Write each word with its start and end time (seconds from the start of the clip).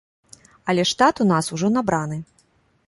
Але 0.73 0.85
штат 0.93 1.15
у 1.25 1.29
нас 1.33 1.51
ужо 1.59 1.67
набраны. 1.77 2.17